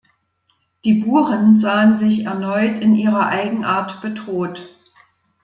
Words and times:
Die 0.83 0.95
Buren 0.95 1.57
sahen 1.57 1.95
sich 1.95 2.25
erneut 2.25 2.79
in 2.79 2.95
ihrer 2.95 3.27
Eigenart 3.27 4.01
bedroht. 4.01 4.63